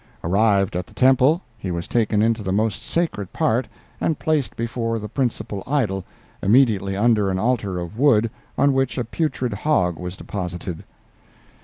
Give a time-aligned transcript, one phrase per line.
[0.23, 3.67] Arrived at the temple, he was taken into the most sacred part
[3.99, 6.03] and placed before the principal idol,
[6.41, 10.83] immediately under an altar of wood on which a putrid hog was deposited.